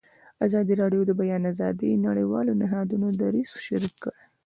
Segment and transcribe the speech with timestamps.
[0.45, 4.23] ازادي راډیو د د بیان آزادي د نړیوالو نهادونو دریځ شریک کړی.